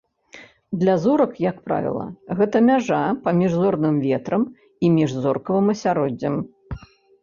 Для 0.83 0.95
зорак, 1.03 1.33
як 1.49 1.57
правіла, 1.67 2.07
гэта 2.41 2.63
мяжа 2.71 3.03
паміж 3.29 3.51
зорным 3.61 4.03
ветрам 4.09 4.41
і 4.87 4.95
міжзоркавым 4.99 5.67
асяроддзем. 5.79 6.45